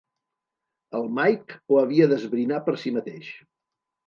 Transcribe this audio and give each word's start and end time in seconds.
El 0.99 1.05
Mike 1.17 1.59
ho 1.67 1.77
havia 1.83 2.09
d'esbrinar 2.13 2.63
per 2.71 2.77
si 2.87 2.95
mateix. 2.97 3.31